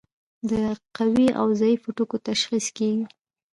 [0.49, 0.51] د
[0.97, 3.05] قوي او ضعیفو ټکو تشخیص کیږي.